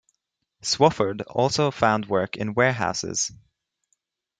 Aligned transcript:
Swofford 0.63 1.21
also 1.27 1.69
found 1.69 2.07
work 2.07 2.35
in 2.35 2.55
warehouses. 2.55 3.31